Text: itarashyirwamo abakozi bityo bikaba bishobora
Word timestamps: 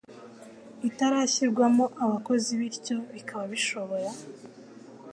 itarashyirwamo 0.89 1.83
abakozi 2.03 2.49
bityo 2.59 2.95
bikaba 3.13 3.43
bishobora 3.53 4.09